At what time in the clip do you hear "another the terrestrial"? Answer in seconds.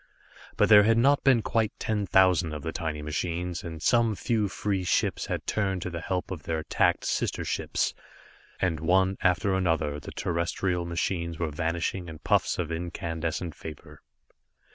9.53-10.85